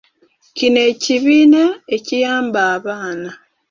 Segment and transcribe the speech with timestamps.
[0.57, 1.63] Kino ekibiina
[1.95, 3.29] ekiyamba abaana.